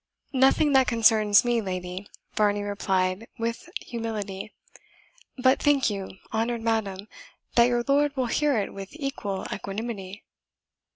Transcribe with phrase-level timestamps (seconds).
[0.33, 4.51] "Nothing that concerns me, lady," Varney replied with humility.
[5.37, 7.07] "But, think you, honoured madam,
[7.53, 10.23] that your lord will hear it with equal equanimity?"